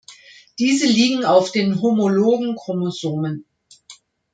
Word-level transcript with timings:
Diese 0.57 0.87
liegen 0.87 1.25
auf 1.25 1.51
den 1.51 1.79
homologen 1.79 2.55
Chromosomen. 2.55 3.45